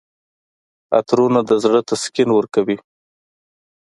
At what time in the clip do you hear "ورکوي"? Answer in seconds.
2.33-2.77